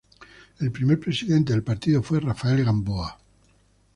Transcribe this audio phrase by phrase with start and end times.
[0.57, 3.19] El primer presidente del partido fue Rafael Gamboa.